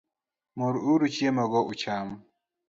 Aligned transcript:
Mur 0.57 0.73
uru 0.91 1.07
chiemo 1.15 1.43
go 1.51 1.59
ucham 1.71 2.07